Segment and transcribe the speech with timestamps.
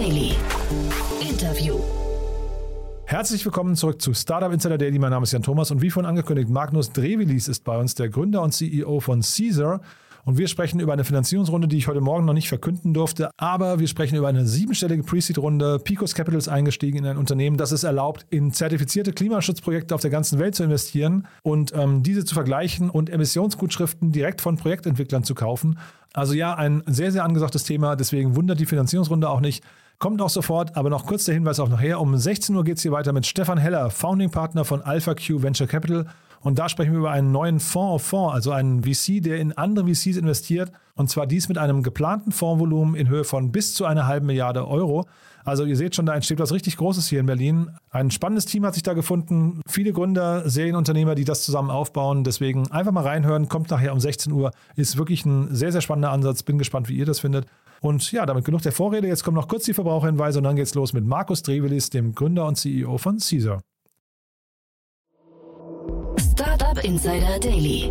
[0.00, 0.32] Daily.
[1.20, 1.78] Interview.
[3.04, 4.98] Herzlich willkommen zurück zu Startup Insider Daily.
[4.98, 8.08] Mein Name ist Jan Thomas und wie vorhin angekündigt, Magnus Drevelis ist bei uns, der
[8.08, 9.82] Gründer und CEO von Caesar.
[10.24, 13.30] Und wir sprechen über eine Finanzierungsrunde, die ich heute Morgen noch nicht verkünden durfte.
[13.36, 15.80] Aber wir sprechen über eine siebenstellige Pre-Seed-Runde.
[15.80, 20.10] Picos Capital ist eingestiegen in ein Unternehmen, das es erlaubt, in zertifizierte Klimaschutzprojekte auf der
[20.10, 25.34] ganzen Welt zu investieren und ähm, diese zu vergleichen und Emissionsgutschriften direkt von Projektentwicklern zu
[25.34, 25.78] kaufen.
[26.14, 27.96] Also ja, ein sehr, sehr angesagtes Thema.
[27.96, 29.62] Deswegen wundert die Finanzierungsrunde auch nicht.
[30.00, 32.00] Kommt auch sofort, aber noch kurz der Hinweis auch nachher.
[32.00, 35.66] Um 16 Uhr geht es hier weiter mit Stefan Heller, Founding Partner von AlphaQ Venture
[35.66, 36.06] Capital.
[36.42, 39.52] Und da sprechen wir über einen neuen Fonds auf Fonds, also einen VC, der in
[39.52, 40.72] andere VCs investiert.
[40.94, 44.66] Und zwar dies mit einem geplanten Fondsvolumen in Höhe von bis zu einer halben Milliarde
[44.66, 45.06] Euro.
[45.44, 47.70] Also ihr seht schon, da entsteht was richtig Großes hier in Berlin.
[47.90, 49.60] Ein spannendes Team hat sich da gefunden.
[49.66, 52.24] Viele Gründer, Serienunternehmer, die das zusammen aufbauen.
[52.24, 53.48] Deswegen einfach mal reinhören.
[53.48, 54.50] Kommt nachher um 16 Uhr.
[54.76, 56.42] Ist wirklich ein sehr, sehr spannender Ansatz.
[56.42, 57.46] Bin gespannt, wie ihr das findet.
[57.80, 59.08] Und ja, damit genug der Vorrede.
[59.08, 62.46] Jetzt kommen noch kurz die Verbraucherhinweise und dann geht's los mit Markus Drevelis, dem Gründer
[62.46, 63.60] und CEO von Caesar.
[66.70, 67.90] Startup Insider Daily.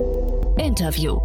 [0.58, 1.20] Interview.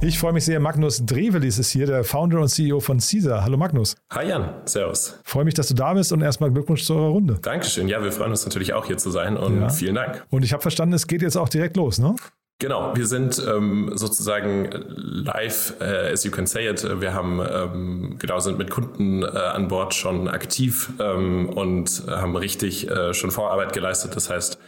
[0.00, 0.60] Ich freue mich sehr.
[0.60, 3.42] Magnus Drevelis ist hier, der Founder und CEO von Caesar.
[3.42, 3.96] Hallo Magnus.
[4.12, 5.18] Hi Jan, servus.
[5.24, 7.38] Freue mich, dass du da bist und erstmal Glückwunsch zu eurer Runde.
[7.42, 7.88] Dankeschön.
[7.88, 9.68] Ja, wir freuen uns natürlich auch hier zu sein und ja.
[9.70, 10.24] vielen Dank.
[10.30, 12.14] Und ich habe verstanden, es geht jetzt auch direkt los, ne?
[12.60, 16.86] Genau, wir sind ähm, sozusagen live, äh, as you can say it.
[17.00, 22.36] Wir haben ähm, genau sind mit Kunden äh, an Bord schon aktiv ähm, und haben
[22.36, 24.14] richtig äh, schon Vorarbeit geleistet.
[24.14, 24.60] Das heißt,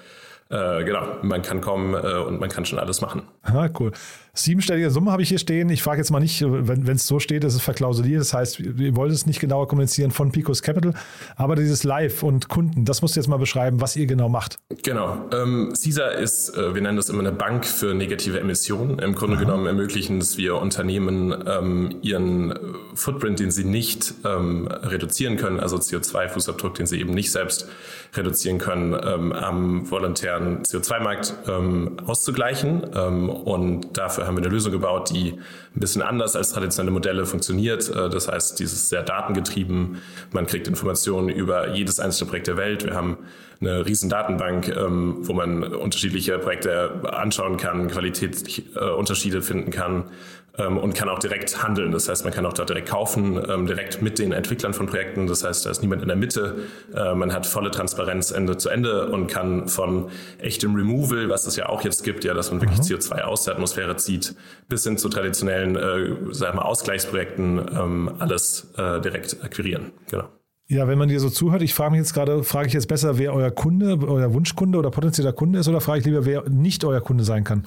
[0.52, 3.22] äh, genau, man kann kommen äh, und man kann schon alles machen.
[3.42, 3.90] Ah, cool.
[4.34, 5.68] Siebenstellige Summe habe ich hier stehen.
[5.68, 8.20] Ich frage jetzt mal nicht, wenn es so steht, ist es verklausuliert.
[8.20, 10.94] Das heißt, wir wollen es nicht genauer kommunizieren von Picos Capital.
[11.36, 14.56] Aber dieses Live und Kunden, das musst du jetzt mal beschreiben, was ihr genau macht.
[14.82, 15.18] Genau.
[15.32, 18.98] Ähm, CISA ist, äh, wir nennen das immer eine Bank für negative Emissionen.
[19.00, 19.44] Im Grunde Aha.
[19.44, 22.58] genommen ermöglichen es wir Unternehmen, ähm, ihren
[22.94, 27.68] Footprint, den sie nicht ähm, reduzieren können, also CO2-Fußabdruck, den sie eben nicht selbst
[28.14, 32.86] reduzieren können, ähm, am volontären CO2-Markt ähm, auszugleichen.
[32.94, 35.32] Ähm, und dafür Dafür haben wir eine Lösung gebaut, die
[35.74, 37.88] ein bisschen anders als traditionelle Modelle funktioniert.
[37.88, 40.02] Äh, das heißt, dieses sehr datengetrieben.
[40.32, 42.84] Man kriegt Informationen über jedes einzelne Projekt der Welt.
[42.84, 43.18] Wir haben
[43.62, 50.10] eine riesen Datenbank, ähm, wo man unterschiedliche Projekte anschauen kann, Qualitätsunterschiede finden kann
[50.58, 51.92] ähm, und kann auch direkt handeln.
[51.92, 55.26] Das heißt, man kann auch da direkt kaufen, ähm, direkt mit den Entwicklern von Projekten.
[55.26, 56.64] Das heißt, da ist niemand in der Mitte.
[56.94, 61.56] Äh, man hat volle Transparenz Ende zu Ende und kann von echtem Removal, was es
[61.56, 62.96] ja auch jetzt gibt, ja, dass man wirklich mhm.
[62.96, 64.34] CO2 aus der Atmosphäre zieht,
[64.68, 69.92] bis hin zu traditionellen äh, sagen wir, Ausgleichsprojekten ähm, alles äh, direkt akquirieren.
[70.10, 70.28] Genau.
[70.68, 73.18] Ja, wenn man dir so zuhört, ich frage mich jetzt gerade, frage ich jetzt besser,
[73.18, 76.84] wer euer Kunde, euer Wunschkunde oder potenzieller Kunde ist, oder frage ich lieber, wer nicht
[76.84, 77.64] euer Kunde sein kann?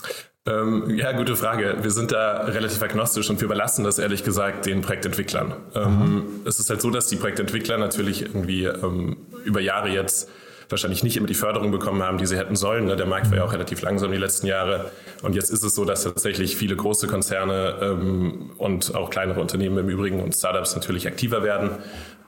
[0.47, 1.77] Ähm, ja, gute Frage.
[1.81, 5.53] Wir sind da relativ agnostisch und wir überlassen das ehrlich gesagt den Projektentwicklern.
[5.73, 10.29] Ähm, es ist halt so, dass die Projektentwickler natürlich irgendwie ähm, über Jahre jetzt
[10.69, 12.85] wahrscheinlich nicht immer die Förderung bekommen haben, die sie hätten sollen.
[12.85, 12.95] Ne?
[12.95, 14.91] Der Markt war ja auch relativ langsam die letzten Jahre.
[15.21, 19.77] Und jetzt ist es so, dass tatsächlich viele große Konzerne ähm, und auch kleinere Unternehmen
[19.77, 21.71] im Übrigen und Startups natürlich aktiver werden.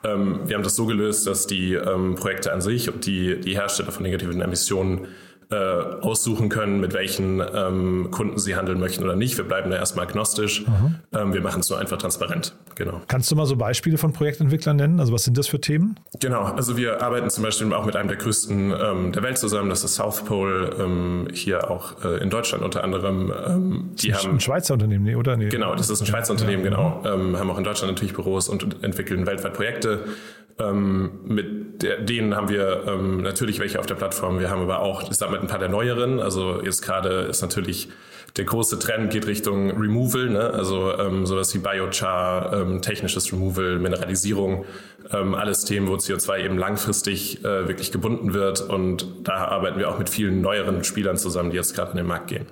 [0.08, 3.56] Ähm, wir haben das so gelöst, dass die ähm, Projekte an sich und die, die
[3.56, 5.08] Hersteller von negativen Emissionen
[5.50, 9.38] äh, aussuchen können, mit welchen ähm, Kunden sie handeln möchten oder nicht.
[9.38, 10.66] Wir bleiben da erstmal agnostisch.
[11.14, 12.54] Ähm, wir machen es nur einfach transparent.
[12.76, 13.02] Genau.
[13.08, 15.00] Kannst du mal so Beispiele von Projektentwicklern nennen?
[15.00, 16.00] Also was sind das für Themen?
[16.20, 19.70] Genau, also wir arbeiten zum Beispiel auch mit einem der größten ähm, der Welt zusammen.
[19.70, 23.32] Das ist South Pole, ähm, hier auch äh, in Deutschland unter anderem.
[23.48, 25.38] Ähm, die das ist haben ein Schweizer Unternehmen, nee, oder?
[25.38, 25.50] Nee.
[25.50, 26.70] Genau, das ist ein Schweizer ja, Unternehmen, ja.
[26.70, 27.04] genau.
[27.06, 30.04] Ähm, haben auch in Deutschland natürlich Büros und entwickeln weltweit Projekte.
[30.60, 34.40] Ähm, mit der, denen haben wir ähm, natürlich welche auf der Plattform.
[34.40, 36.20] Wir haben aber auch, ich sag mal, ein paar der neueren.
[36.20, 37.90] Also jetzt gerade ist natürlich
[38.38, 40.52] der große Trend geht Richtung Removal, ne?
[40.52, 44.66] also ähm, sowas wie Biochar, ähm, technisches Removal, Mineralisierung,
[45.12, 48.62] ähm, alles Themen, wo CO2 eben langfristig äh, wirklich gebunden wird.
[48.62, 52.06] Und da arbeiten wir auch mit vielen neueren Spielern zusammen, die jetzt gerade in den
[52.06, 52.46] Markt gehen.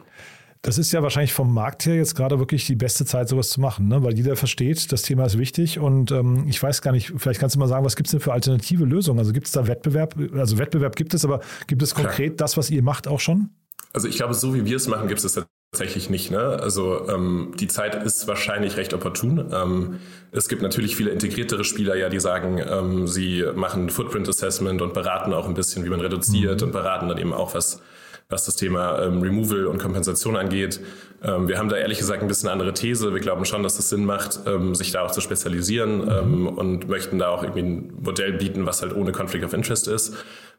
[0.65, 3.61] Das ist ja wahrscheinlich vom Markt her jetzt gerade wirklich die beste Zeit, sowas zu
[3.61, 4.03] machen, ne?
[4.03, 7.55] weil jeder versteht, das Thema ist wichtig und ähm, ich weiß gar nicht, vielleicht kannst
[7.55, 9.19] du mal sagen, was gibt es denn für alternative Lösungen?
[9.19, 10.15] Also gibt es da Wettbewerb?
[10.33, 12.37] Also Wettbewerb gibt es, aber gibt es konkret Klar.
[12.37, 13.51] das, was ihr macht, auch schon?
[13.93, 15.39] Also ich glaube, so wie wir es machen, gibt es
[15.71, 16.31] tatsächlich nicht.
[16.31, 16.39] Ne?
[16.39, 19.51] Also ähm, die Zeit ist wahrscheinlich recht opportun.
[19.53, 19.99] Ähm,
[20.31, 24.95] es gibt natürlich viele integriertere Spieler, ja, die sagen, ähm, sie machen Footprint Assessment und
[24.95, 26.67] beraten auch ein bisschen, wie man reduziert mhm.
[26.67, 27.83] und beraten dann eben auch was
[28.29, 30.79] was das Thema ähm, Removal und Kompensation angeht.
[31.23, 33.13] Ähm, wir haben da ehrlich gesagt ein bisschen andere These.
[33.13, 36.09] Wir glauben schon, dass es Sinn macht, ähm, sich da auch zu spezialisieren mhm.
[36.09, 39.87] ähm, und möchten da auch irgendwie ein Modell bieten, was halt ohne Conflict of Interest
[39.87, 40.15] ist.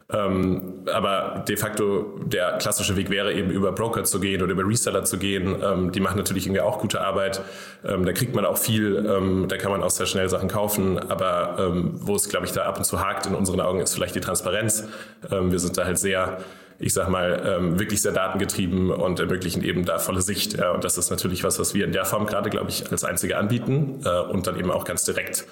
[0.09, 4.65] Ähm, aber de facto der klassische Weg wäre eben über Broker zu gehen oder über
[4.65, 5.57] Reseller zu gehen.
[5.61, 7.41] Ähm, die machen natürlich irgendwie auch gute Arbeit.
[7.85, 11.01] Ähm, da kriegt man auch viel, ähm, da kann man auch sehr schnell Sachen kaufen.
[11.01, 13.95] Aber ähm, wo es, glaube ich, da ab und zu hakt in unseren Augen, ist
[13.95, 14.85] vielleicht die Transparenz.
[15.29, 16.39] Wir sind da halt sehr
[16.79, 20.55] ich sag mal, ähm, wirklich sehr datengetrieben und ermöglichen eben da volle Sicht.
[20.55, 23.05] Ja, und das ist natürlich was, was wir in der Form gerade, glaube ich, als
[23.05, 25.47] einzige anbieten äh, und dann eben auch ganz direkt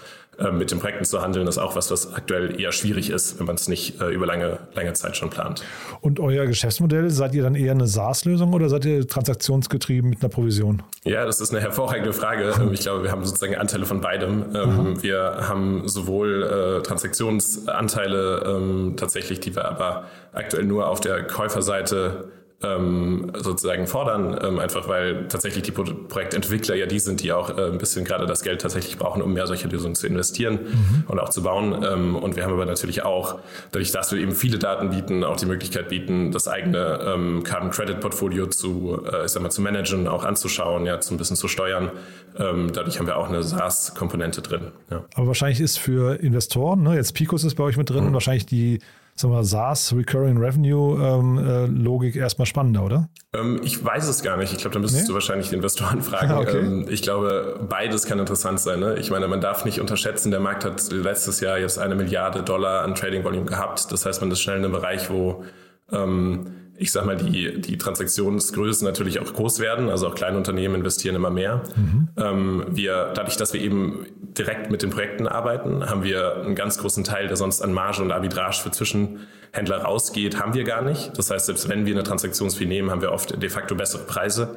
[0.53, 3.57] mit den Projekten zu handeln, ist auch was, was aktuell eher schwierig ist, wenn man
[3.57, 5.63] es nicht äh, über lange, lange Zeit schon plant.
[6.01, 10.29] Und euer Geschäftsmodell, seid ihr dann eher eine SaaS-Lösung oder seid ihr transaktionsgetrieben mit einer
[10.29, 10.83] Provision?
[11.05, 12.53] Ja, das ist eine hervorragende Frage.
[12.75, 14.47] Ich glaube, wir haben sozusagen Anteile von beidem.
[14.55, 21.25] Ähm, wir haben sowohl äh, Transaktionsanteile ähm, tatsächlich, die wir aber aktuell nur auf der
[21.25, 22.33] Käuferseite
[22.65, 27.71] ähm, sozusagen fordern, ähm, einfach weil tatsächlich die Projektentwickler ja die sind, die auch äh,
[27.71, 31.05] ein bisschen gerade das Geld tatsächlich brauchen, um mehr solche Lösungen zu investieren mhm.
[31.09, 31.85] und auch zu bauen.
[31.85, 33.39] Ähm, und wir haben aber natürlich auch,
[33.73, 37.71] dadurch, dass wir eben viele Daten bieten, auch die Möglichkeit bieten, das eigene ähm, Carbon
[37.71, 41.37] Credit Portfolio zu, äh, ich sag mal, zu managen, auch anzuschauen, ja, zu ein bisschen
[41.37, 41.91] zu steuern.
[42.39, 44.73] Ähm, dadurch haben wir auch eine SaaS-Komponente drin.
[44.91, 45.05] Ja.
[45.15, 48.13] Aber wahrscheinlich ist für Investoren, ne, jetzt Picos ist bei euch mit drin, mhm.
[48.13, 48.81] wahrscheinlich die
[49.15, 53.09] sagen wir, SaaS, Recurring Revenue ähm, äh, Logik erstmal spannender, oder?
[53.33, 54.53] Ähm, ich weiß es gar nicht.
[54.53, 55.09] Ich glaube, da müsstest nee?
[55.09, 56.33] du wahrscheinlich die Investoren fragen.
[56.33, 56.59] okay.
[56.59, 58.81] ähm, ich glaube, beides kann interessant sein.
[58.81, 58.97] Ne?
[58.99, 62.83] Ich meine, man darf nicht unterschätzen, der Markt hat letztes Jahr jetzt eine Milliarde Dollar
[62.83, 63.91] an Trading Volume gehabt.
[63.93, 65.45] Das heißt, man ist schnell in einem Bereich, wo
[65.93, 69.89] ähm, ich sag mal, die, die Transaktionsgrößen natürlich auch groß werden.
[69.89, 71.63] Also auch kleine Unternehmen investieren immer mehr.
[71.77, 72.09] Mhm.
[72.17, 74.07] Ähm, wir, dadurch, dass wir eben
[74.37, 78.03] direkt mit den Projekten arbeiten, haben wir einen ganz großen Teil, der sonst an Marge
[78.03, 81.17] und Arbitrage für Zwischenhändler rausgeht, haben wir gar nicht.
[81.17, 84.57] Das heißt, selbst wenn wir eine Transaktionsfee nehmen, haben wir oft de facto bessere Preise,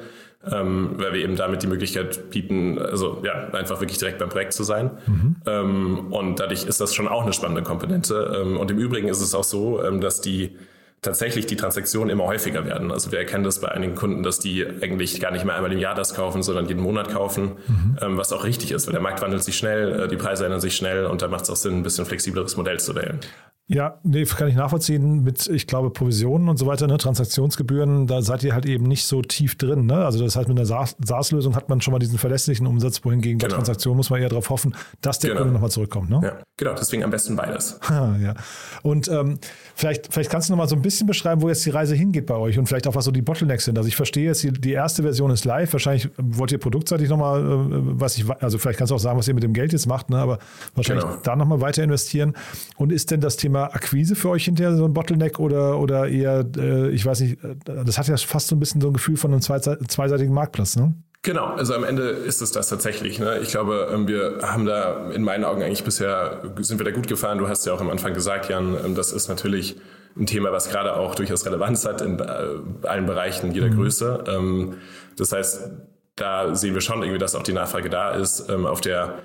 [0.50, 4.54] ähm, weil wir eben damit die Möglichkeit bieten, also ja, einfach wirklich direkt beim Projekt
[4.54, 4.90] zu sein.
[5.06, 5.36] Mhm.
[5.46, 8.40] Ähm, und dadurch ist das schon auch eine spannende Komponente.
[8.40, 10.56] Ähm, und im Übrigen ist es auch so, ähm, dass die
[11.02, 12.90] tatsächlich die Transaktionen immer häufiger werden.
[12.90, 15.78] Also wir erkennen das bei einigen Kunden, dass die eigentlich gar nicht mehr einmal im
[15.78, 17.96] Jahr das kaufen, sondern jeden Monat kaufen, mhm.
[18.00, 20.60] ähm, was auch richtig ist, weil der Markt wandelt sich schnell, äh, die Preise ändern
[20.60, 23.20] sich schnell und da macht es auch Sinn, ein bisschen flexibleres Modell zu wählen.
[23.70, 28.22] Ja, nee, kann ich nachvollziehen mit, ich glaube, Provisionen und so weiter, ne, Transaktionsgebühren, da
[28.22, 29.84] seid ihr halt eben nicht so tief drin.
[29.84, 30.06] Ne?
[30.06, 33.50] Also das heißt, mit einer SaaS-Lösung hat man schon mal diesen verlässlichen Umsatz, wohingegen genau.
[33.50, 35.42] bei Transaktionen muss man eher darauf hoffen, dass der genau.
[35.42, 36.08] Kunde nochmal zurückkommt.
[36.08, 36.20] Ne?
[36.22, 37.78] Ja, genau, deswegen am besten beides.
[37.90, 38.34] ja.
[38.82, 39.38] Und ähm,
[39.74, 42.36] vielleicht, vielleicht kannst du nochmal so ein bisschen beschreiben, wo jetzt die Reise hingeht bei
[42.36, 43.76] euch und vielleicht auch, was so die Bottlenecks sind.
[43.76, 47.42] Also ich verstehe jetzt, die, die erste Version ist live, wahrscheinlich wollt ihr produktseitig nochmal,
[47.42, 47.66] äh,
[48.00, 50.08] was ich, also vielleicht kannst du auch sagen, was ihr mit dem Geld jetzt macht,
[50.08, 50.16] ne?
[50.16, 50.38] aber
[50.74, 51.18] wahrscheinlich genau.
[51.22, 52.32] da nochmal weiter investieren.
[52.78, 56.44] Und ist denn das Thema Akquise für euch hinterher so ein Bottleneck oder, oder eher,
[56.56, 59.16] äh, ich weiß nicht, äh, das hat ja fast so ein bisschen so ein Gefühl
[59.16, 60.94] von einem zweiseitigen Marktplatz, ne?
[61.22, 63.18] Genau, also am Ende ist es das tatsächlich.
[63.18, 63.40] Ne?
[63.40, 67.08] Ich glaube, ähm, wir haben da in meinen Augen eigentlich bisher, sind wir da gut
[67.08, 67.38] gefahren.
[67.38, 69.76] Du hast ja auch am Anfang gesagt, Jan, ähm, das ist natürlich
[70.16, 73.74] ein Thema, was gerade auch durchaus Relevanz hat in äh, allen Bereichen jeder mhm.
[73.74, 74.24] Größe.
[74.28, 74.74] Ähm,
[75.16, 75.70] das heißt,
[76.14, 78.50] da sehen wir schon irgendwie, dass auch die Nachfrage da ist.
[78.50, 79.18] Auf der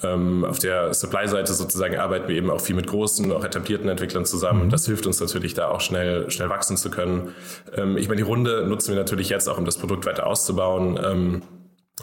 [0.00, 4.66] auf der Supply-Seite sozusagen arbeiten wir eben auch viel mit großen, auch etablierten Entwicklern zusammen.
[4.66, 4.70] Mhm.
[4.70, 7.34] Das hilft uns natürlich da auch schnell, schnell wachsen zu können.
[7.76, 11.00] Ähm, ich meine, die Runde nutzen wir natürlich jetzt auch, um das Produkt weiter auszubauen.
[11.04, 11.42] Ähm,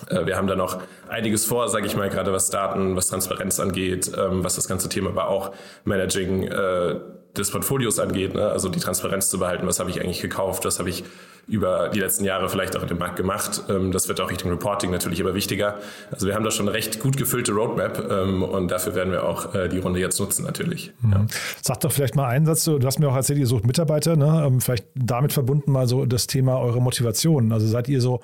[0.10, 3.62] äh, wir haben da noch einiges vor, sage ich mal, gerade was Daten, was Transparenz
[3.62, 5.54] angeht, ähm, was das ganze Thema aber auch
[5.86, 6.96] Managing äh,
[7.38, 8.48] des Portfolios angeht, ne?
[8.48, 11.04] also die Transparenz zu behalten, was habe ich eigentlich gekauft, was habe ich
[11.48, 13.64] über die letzten Jahre vielleicht auch in dem Markt gemacht.
[13.70, 15.76] Ähm, das wird auch Richtung Reporting natürlich immer wichtiger.
[16.12, 19.24] Also wir haben da schon eine recht gut gefüllte Roadmap ähm, und dafür werden wir
[19.24, 20.92] auch äh, die Runde jetzt nutzen natürlich.
[21.02, 21.12] Mhm.
[21.12, 21.26] Ja.
[21.62, 24.44] Sag doch vielleicht mal einen Satz, du hast mir auch erzählt, ihr sucht Mitarbeiter, ne?
[24.48, 27.52] Ähm, vielleicht damit verbunden mal so das Thema eure Motivation.
[27.52, 28.22] Also seid ihr so,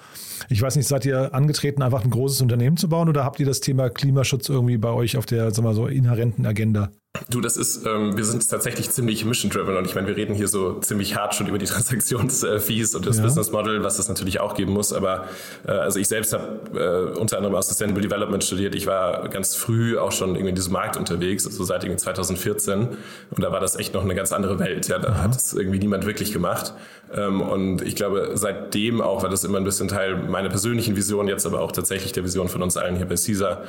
[0.50, 3.46] ich weiß nicht, seid ihr angetreten, einfach ein großes Unternehmen zu bauen oder habt ihr
[3.46, 6.90] das Thema Klimaschutz irgendwie bei euch auf der, sagen wir so, inhärenten Agenda?
[7.30, 10.48] Du, das ist, ähm, wir sind tatsächlich ziemlich mission-driven und ich meine, wir reden hier
[10.48, 13.24] so ziemlich hart schon über die Transaktionsfees und das ja.
[13.24, 14.94] Business Model, was es natürlich auch geben muss.
[14.94, 15.26] Aber
[15.68, 18.76] äh, also ich selbst habe äh, unter anderem auch Sustainable Development studiert.
[18.76, 22.88] Ich war ganz früh auch schon irgendwie in diesem Markt unterwegs, also seit irgendwie 2014
[23.32, 24.88] und da war das echt noch eine ganz andere Welt.
[24.88, 25.24] Ja, da Aha.
[25.24, 26.74] hat es irgendwie niemand wirklich gemacht.
[27.14, 31.28] Ähm, und ich glaube, seitdem auch war das immer ein bisschen Teil meiner persönlichen Vision,
[31.28, 33.64] jetzt aber auch tatsächlich der Vision von uns allen hier bei CISA,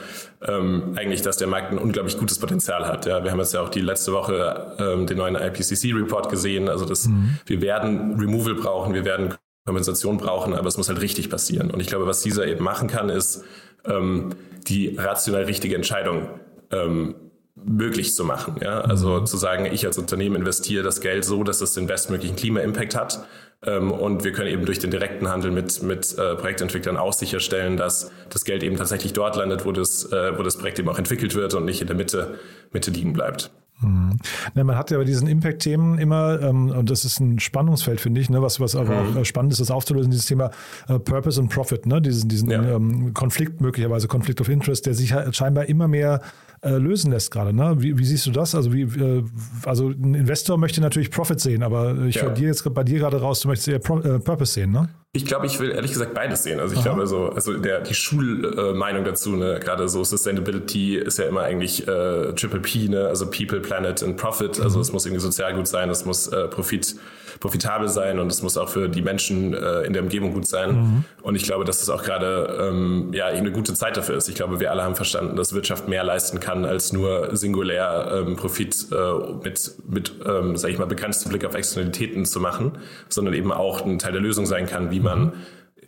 [0.47, 3.05] ähm, eigentlich, dass der Markt ein unglaublich gutes Potenzial hat.
[3.07, 6.69] Ja, wir haben jetzt ja auch die letzte Woche ähm, den neuen IPCC-Report gesehen.
[6.69, 7.39] Also das, mhm.
[7.47, 9.35] wir werden Removal brauchen, wir werden
[9.65, 11.71] Kompensation brauchen, aber es muss halt richtig passieren.
[11.71, 13.45] Und ich glaube, was dieser eben machen kann, ist
[13.85, 14.31] ähm,
[14.67, 16.29] die rational richtige Entscheidung
[16.71, 17.15] ähm,
[17.55, 18.57] möglich zu machen.
[18.61, 18.81] Ja?
[18.81, 19.27] Also mhm.
[19.27, 23.27] zu sagen, ich als Unternehmen investiere das Geld so, dass es den bestmöglichen Klima-Impact hat.
[23.65, 27.77] Ähm, und wir können eben durch den direkten Handel mit, mit äh, Projektentwicklern auch sicherstellen,
[27.77, 30.99] dass das Geld eben tatsächlich dort landet, wo das, äh, wo das Projekt eben auch
[30.99, 32.39] entwickelt wird und nicht in der Mitte,
[32.73, 33.51] Mitte liegen bleibt.
[33.83, 34.19] Mhm.
[34.55, 38.21] Ne, man hat ja bei diesen Impact-Themen immer, ähm, und das ist ein Spannungsfeld, finde
[38.21, 39.19] ich, ne, was, was aber mhm.
[39.19, 40.51] auch spannend ist, das aufzulösen, dieses Thema
[40.89, 42.63] äh, Purpose und Profit, ne, diesen, diesen ja.
[42.63, 46.21] ähm, Konflikt, möglicherweise Konflikt of Interest, der sich halt scheinbar immer mehr
[46.63, 47.53] äh, lösen lässt gerade.
[47.53, 47.75] Ne?
[47.79, 48.55] Wie, wie, siehst du das?
[48.55, 49.25] Also, wie, äh,
[49.65, 52.23] also ein Investor möchte natürlich Profit sehen, aber ich ja.
[52.23, 54.89] höre dir jetzt bei dir gerade raus, du möchtest eher Pro äh, Purpose sehen, ne?
[55.15, 56.59] Ich glaube, ich will ehrlich gesagt beides sehen.
[56.59, 56.89] Also ich Aha.
[56.89, 61.87] glaube, so, also der, die Schulmeinung dazu, ne, gerade so Sustainability ist ja immer eigentlich
[61.87, 64.59] äh, Triple P, ne, also People, Planet and Profit.
[64.59, 64.83] Also mhm.
[64.83, 66.97] es muss irgendwie sozial gut sein, es muss äh, Profit
[67.41, 70.75] profitabel sein und es muss auch für die Menschen äh, in der Umgebung gut sein.
[70.75, 71.05] Mhm.
[71.23, 74.29] Und ich glaube, dass es auch gerade ähm, ja eine gute Zeit dafür ist.
[74.29, 78.37] Ich glaube, wir alle haben verstanden, dass Wirtschaft mehr leisten kann als nur singulär ähm,
[78.37, 78.97] Profit äh,
[79.45, 82.73] mit mit ähm, sage ich mal begrenztem Blick auf Externalitäten zu machen,
[83.09, 85.33] sondern eben auch ein Teil der Lösung sein kann, wie man mhm.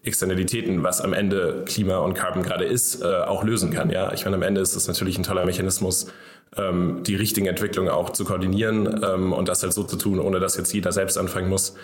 [0.05, 3.91] Externalitäten, was am Ende Klima und Carbon gerade ist, äh, auch lösen kann.
[3.91, 6.09] Ja, ich meine, am Ende ist es natürlich ein toller Mechanismus,
[6.57, 10.41] ähm, die richtigen Entwicklungen auch zu koordinieren ähm, und das halt so zu tun, ohne
[10.41, 11.75] dass jetzt jeder selbst anfangen muss,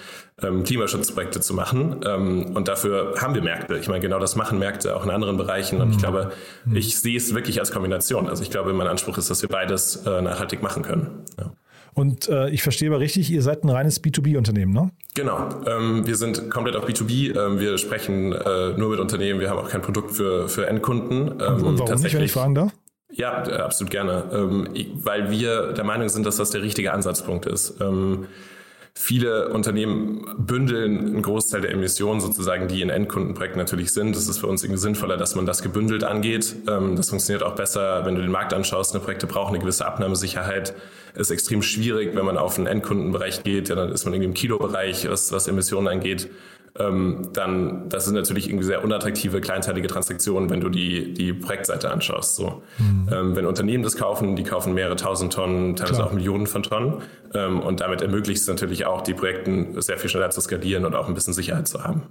[0.42, 2.00] ähm, Klimaschutzprojekte zu machen.
[2.06, 3.76] Ähm, und dafür haben wir Märkte.
[3.78, 5.80] Ich meine, genau das machen Märkte auch in anderen Bereichen.
[5.80, 6.00] Und ich mhm.
[6.00, 6.32] glaube,
[6.64, 6.76] mhm.
[6.76, 8.28] ich sehe es wirklich als Kombination.
[8.28, 11.24] Also ich glaube, mein Anspruch ist, dass wir beides äh, nachhaltig machen können.
[11.38, 11.52] Ja.
[11.92, 14.90] Und äh, ich verstehe aber richtig, ihr seid ein reines B2B-Unternehmen, ne?
[15.14, 15.48] Genau.
[15.66, 17.36] Ähm, wir sind komplett auf B2B.
[17.36, 19.40] Ähm, wir sprechen äh, nur mit Unternehmen.
[19.40, 21.40] Wir haben auch kein Produkt für, für Endkunden.
[21.40, 22.72] Ähm, und warum nicht, wenn ich fragen darf?
[23.20, 24.24] Ja, äh, absolut gerne.
[24.32, 24.68] Ähm,
[25.04, 27.78] weil wir der Meinung sind, dass das der richtige Ansatzpunkt ist.
[27.78, 28.28] Ähm,
[28.94, 34.16] viele Unternehmen bündeln einen Großteil der Emissionen sozusagen, die in Endkundenprojekten natürlich sind.
[34.16, 36.56] Es ist für uns irgendwie sinnvoller, dass man das gebündelt angeht.
[36.66, 38.94] Ähm, das funktioniert auch besser, wenn du den Markt anschaust.
[38.94, 40.74] Eine Projekte brauchen eine gewisse Abnahmesicherheit.
[41.14, 43.68] Ist extrem schwierig, wenn man auf einen Endkundenbereich geht.
[43.68, 46.30] Ja, dann ist man irgendwie im Kilobereich, was, was Emissionen angeht
[46.78, 51.90] ähm, dann das sind natürlich irgendwie sehr unattraktive kleinteilige Transaktionen, wenn du die, die Projektseite
[51.90, 52.36] anschaust.
[52.36, 52.62] So.
[52.78, 53.08] Mhm.
[53.12, 56.08] Ähm, wenn Unternehmen das kaufen, die kaufen mehrere tausend Tonnen, teilweise Klar.
[56.08, 57.02] auch Millionen von Tonnen.
[57.34, 60.94] Ähm, und damit ermöglicht es natürlich auch, die Projekten sehr viel schneller zu skalieren und
[60.94, 62.02] auch ein bisschen Sicherheit zu haben.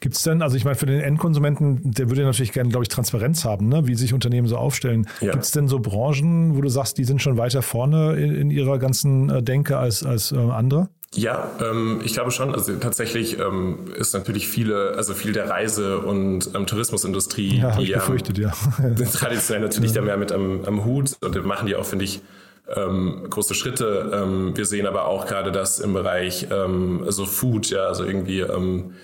[0.00, 2.88] Gibt es denn, also ich meine, für den Endkonsumenten, der würde natürlich gerne, glaube ich,
[2.88, 3.86] Transparenz haben, ne?
[3.86, 5.06] wie sich Unternehmen so aufstellen.
[5.20, 5.32] Ja.
[5.32, 8.50] Gibt es denn so Branchen, wo du sagst, die sind schon weiter vorne in, in
[8.50, 10.88] ihrer ganzen äh, Denke als, als äh, andere?
[11.14, 12.54] Ja, ähm, ich glaube schon.
[12.54, 17.92] Also tatsächlich ähm, ist natürlich viele, also viel der Reise- und ähm, Tourismusindustrie, ja, die
[17.92, 18.52] befürchtet, ja.
[19.12, 20.00] traditionell natürlich ja.
[20.00, 22.20] da mehr mit am, am Hut und machen die auch, finde ich,
[22.74, 24.10] ähm, große Schritte.
[24.12, 28.40] Ähm, wir sehen aber auch gerade, dass im Bereich ähm, so Food, ja, also irgendwie
[28.40, 28.94] ähm,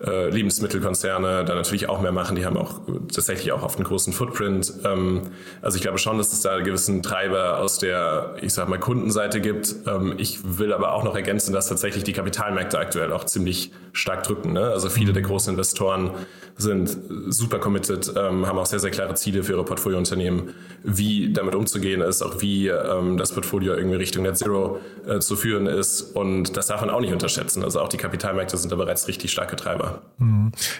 [0.00, 2.36] äh, Lebensmittelkonzerne da natürlich auch mehr machen.
[2.36, 2.80] Die haben auch
[3.12, 4.72] tatsächlich auch oft einen großen Footprint.
[4.84, 5.22] Ähm,
[5.60, 8.78] also ich glaube schon, dass es da einen gewissen Treiber aus der, ich sag mal,
[8.78, 9.74] Kundenseite gibt.
[9.86, 14.24] Ähm, ich will aber auch noch ergänzen, dass tatsächlich die Kapitalmärkte aktuell auch ziemlich stark
[14.24, 14.52] drücken.
[14.52, 14.64] Ne?
[14.64, 16.10] Also viele der großen Investoren
[16.56, 21.54] sind super committed, ähm, haben auch sehr, sehr klare Ziele für ihre Portfoliounternehmen, wie damit
[21.54, 22.70] umzugehen ist, auch wie
[23.16, 26.02] das Portfolio irgendwie Richtung Net Zero äh, zu führen ist.
[26.14, 27.62] Und das darf man auch nicht unterschätzen.
[27.62, 29.91] Also auch die Kapitalmärkte sind da bereits richtig starke Treiber.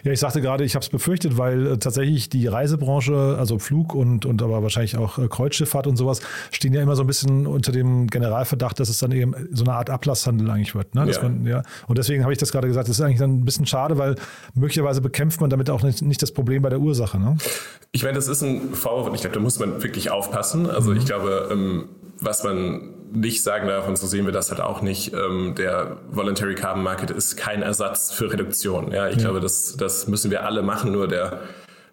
[0.04, 3.94] Ja, ich sagte gerade, ich habe es befürchtet, weil äh, tatsächlich die Reisebranche, also Flug
[3.94, 7.46] und, und aber wahrscheinlich auch äh, Kreuzschifffahrt und sowas, stehen ja immer so ein bisschen
[7.46, 10.94] unter dem Generalverdacht, dass es dann eben so eine Art Ablasshandel eigentlich wird.
[10.94, 11.10] Ne?
[11.10, 11.22] Ja.
[11.22, 11.62] Man, ja.
[11.88, 14.16] Und deswegen habe ich das gerade gesagt, das ist eigentlich dann ein bisschen schade, weil
[14.54, 17.18] möglicherweise bekämpft man damit damit auch nicht, nicht das Problem bei der Ursache.
[17.18, 17.36] Ne?
[17.92, 20.68] Ich meine, das ist ein Vorwurf und ich glaube, da muss man wirklich aufpassen.
[20.68, 20.96] Also mhm.
[20.96, 21.88] ich glaube, ähm,
[22.20, 25.98] was man nicht sagen darf, und so sehen wir das halt auch nicht, ähm, der
[26.10, 28.92] Voluntary Carbon Market ist kein Ersatz für Reduktion.
[28.92, 29.22] Ja, ich ja.
[29.22, 31.40] glaube, das, das müssen wir alle machen, nur der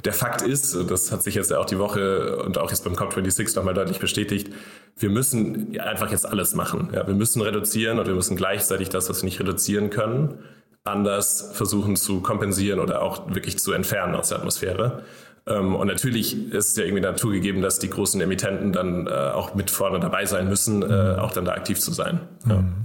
[0.05, 3.55] der Fakt ist, das hat sich jetzt auch die Woche und auch jetzt beim COP26
[3.57, 4.53] nochmal deutlich bestätigt,
[4.97, 6.89] wir müssen einfach jetzt alles machen.
[6.93, 10.39] Ja, wir müssen reduzieren und wir müssen gleichzeitig das, was wir nicht reduzieren können,
[10.85, 15.03] anders versuchen zu kompensieren oder auch wirklich zu entfernen aus der Atmosphäre.
[15.49, 19.55] Ähm, und natürlich ist es ja irgendwie naturgegeben, dass die großen Emittenten dann äh, auch
[19.55, 22.19] mit vorne dabei sein müssen, äh, auch dann da aktiv zu sein.
[22.47, 22.61] Ja.
[22.61, 22.83] Mhm.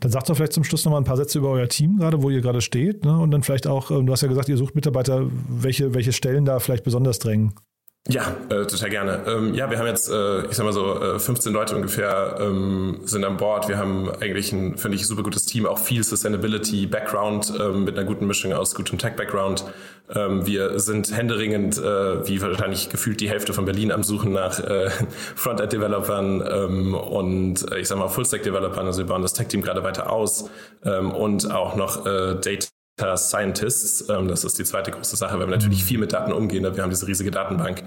[0.00, 2.30] Dann sagt doch vielleicht zum Schluss nochmal ein paar Sätze über euer Team, gerade wo
[2.30, 3.04] ihr gerade steht.
[3.04, 3.18] Ne?
[3.18, 6.44] Und dann vielleicht auch, ähm, du hast ja gesagt, ihr sucht Mitarbeiter, welche, welche Stellen
[6.44, 7.54] da vielleicht besonders drängen.
[8.08, 9.20] Ja, äh, total gerne.
[9.26, 13.00] Ähm, ja, wir haben jetzt, äh, ich sag mal so, äh, 15 Leute ungefähr ähm,
[13.04, 13.68] sind an Bord.
[13.68, 18.06] Wir haben eigentlich ein, finde ich, super gutes Team, auch viel Sustainability-Background ähm, mit einer
[18.06, 19.64] guten Mischung aus gutem Tech-Background.
[20.14, 24.60] Ähm, wir sind händeringend, äh, wie wahrscheinlich gefühlt die Hälfte von Berlin am Suchen nach
[24.60, 24.88] äh,
[25.34, 28.86] Frontend-Developern ähm, und äh, ich sag mal Full-Stack-Developern.
[28.86, 30.48] Also wir bauen das Tech-Team gerade weiter aus
[30.84, 34.08] ähm, und auch noch äh, Data Data Scientists.
[34.08, 36.62] Ähm, das ist die zweite große Sache, weil wir natürlich viel mit Daten umgehen.
[36.64, 37.82] Wir haben diese riesige Datenbank,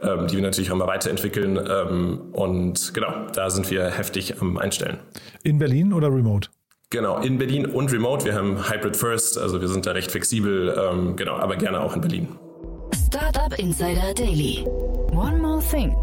[0.00, 1.58] ähm, die wir natürlich auch mal weiterentwickeln.
[1.68, 5.00] Ähm, und genau, da sind wir heftig am Einstellen.
[5.42, 6.48] In Berlin oder remote?
[6.90, 8.24] Genau, in Berlin und remote.
[8.24, 12.02] Wir haben Hybrid First, also wir sind da recht flexibel, genau, aber gerne auch in
[12.02, 12.28] Berlin.
[13.06, 14.66] Startup Insider Daily.
[15.12, 15.96] One more thing.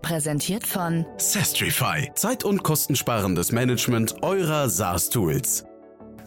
[0.00, 2.08] Präsentiert von Sestrify.
[2.14, 5.64] Zeit- und kostensparendes Management eurer SaaS-Tools.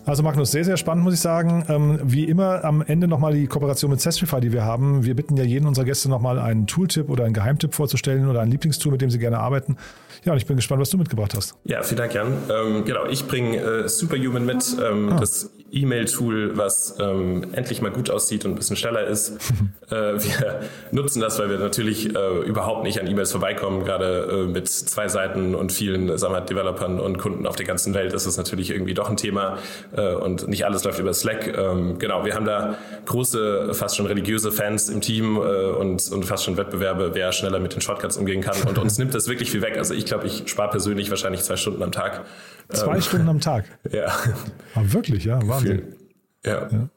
[0.05, 1.65] Also Magnus, sehr, sehr spannend, muss ich sagen.
[1.69, 5.05] Ähm, wie immer am Ende nochmal die Kooperation mit Sestrify, die wir haben.
[5.05, 8.51] Wir bitten ja jeden unserer Gäste nochmal einen Tooltip oder einen Geheimtipp vorzustellen oder ein
[8.51, 9.77] Lieblingstool, mit dem sie gerne arbeiten.
[10.25, 11.55] Ja, und ich bin gespannt, was du mitgebracht hast.
[11.63, 12.33] Ja, vielen Dank, Jan.
[12.49, 15.19] Ähm, genau, ich bringe äh, Superhuman mit, ähm, ah.
[15.19, 19.31] das E-Mail-Tool, was ähm, endlich mal gut aussieht und ein bisschen schneller ist.
[19.89, 23.83] äh, wir nutzen das, weil wir natürlich äh, überhaupt nicht an E-Mails vorbeikommen.
[23.83, 27.93] Gerade äh, mit zwei Seiten und vielen sagen wir, Developern und Kunden auf der ganzen
[27.93, 29.57] Welt ist es natürlich irgendwie doch ein Thema
[29.95, 31.47] äh, und nicht alles läuft über Slack.
[31.55, 36.25] Ähm, genau, wir haben da große, fast schon religiöse Fans im Team äh, und, und
[36.25, 38.61] fast schon Wettbewerbe, wer schneller mit den Shortcuts umgehen kann.
[38.67, 39.77] Und uns nimmt das wirklich viel weg.
[39.77, 42.25] Also ich glaube, ich spare persönlich wahrscheinlich zwei Stunden am Tag.
[42.69, 43.65] Zwei ähm, Stunden am Tag?
[43.91, 44.05] Ja.
[44.05, 45.83] Aber ah, wirklich, ja, Wahnsinn.
[45.83, 46.67] Viel, ja.
[46.71, 46.89] ja.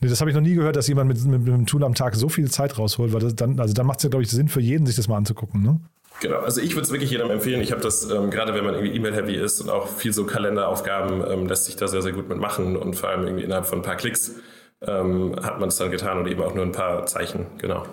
[0.00, 1.94] Nee, das habe ich noch nie gehört, dass jemand mit, mit, mit, einem Tool am
[1.94, 4.30] Tag so viel Zeit rausholt, weil das dann, also dann macht es ja, glaube ich,
[4.30, 5.62] Sinn für jeden, sich das mal anzugucken.
[5.62, 5.80] Ne?
[6.20, 7.60] Genau, also ich würde es wirklich jedem empfehlen.
[7.60, 11.24] Ich habe das, ähm, gerade wenn man irgendwie E-Mail-heavy ist und auch viel so Kalenderaufgaben,
[11.28, 13.82] ähm, lässt sich da sehr, sehr gut mitmachen und vor allem irgendwie innerhalb von ein
[13.82, 14.36] paar Klicks
[14.82, 17.86] ähm, hat man es dann getan und eben auch nur ein paar Zeichen, genau.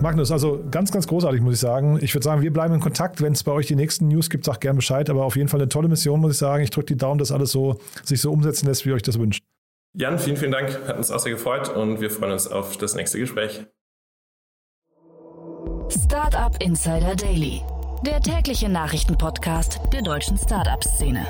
[0.00, 1.98] Magnus, also ganz, ganz großartig, muss ich sagen.
[2.00, 3.20] Ich würde sagen, wir bleiben in Kontakt.
[3.20, 5.10] Wenn es bei euch die nächsten News gibt, sagt gerne Bescheid.
[5.10, 6.64] Aber auf jeden Fall eine tolle Mission, muss ich sagen.
[6.64, 9.18] Ich drücke die Daumen, dass alles so sich so umsetzen lässt, wie ihr euch das
[9.18, 9.41] wünscht.
[9.94, 10.88] Jan, vielen, vielen Dank.
[10.88, 13.66] Hat uns auch sehr gefreut und wir freuen uns auf das nächste Gespräch.
[15.90, 17.60] Startup Insider Daily,
[18.06, 21.26] der tägliche Nachrichtenpodcast der deutschen Startup-Szene.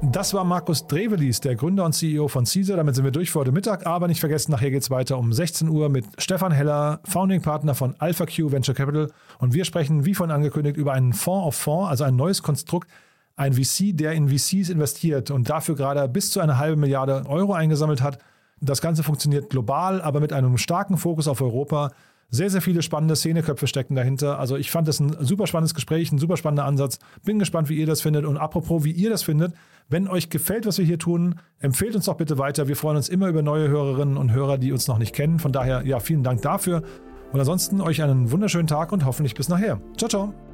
[0.00, 2.76] Das war Markus Drevelis, der Gründer und CEO von Caesar.
[2.76, 3.84] Damit sind wir durch für heute Mittag.
[3.84, 7.74] Aber nicht vergessen, nachher geht es weiter um 16 Uhr mit Stefan Heller, Founding Partner
[7.74, 9.10] von AlphaQ Venture Capital.
[9.38, 12.88] Und wir sprechen, wie vorhin angekündigt, über einen Fonds of Fonds, also ein neues Konstrukt,
[13.38, 17.54] ein VC, der in VCs investiert und dafür gerade bis zu eine halbe Milliarde Euro
[17.54, 18.18] eingesammelt hat.
[18.60, 21.92] Das Ganze funktioniert global, aber mit einem starken Fokus auf Europa.
[22.30, 24.38] Sehr, sehr viele spannende Szeneköpfe stecken dahinter.
[24.38, 26.98] Also ich fand das ein super spannendes Gespräch, ein super spannender Ansatz.
[27.24, 28.26] Bin gespannt, wie ihr das findet.
[28.26, 29.54] Und apropos, wie ihr das findet,
[29.88, 32.68] wenn euch gefällt, was wir hier tun, empfehlt uns doch bitte weiter.
[32.68, 35.38] Wir freuen uns immer über neue Hörerinnen und Hörer, die uns noch nicht kennen.
[35.38, 36.82] Von daher, ja, vielen Dank dafür.
[37.32, 39.80] Und ansonsten euch einen wunderschönen Tag und hoffentlich bis nachher.
[39.96, 40.47] Ciao, ciao.